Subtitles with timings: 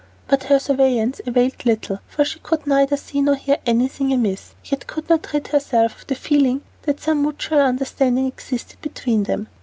[0.27, 4.87] But her surveillance availed little, for she could neither see nor hear anything amiss, yet
[4.87, 9.47] could not rid herself of the feeling that some mutual understanding existed between them.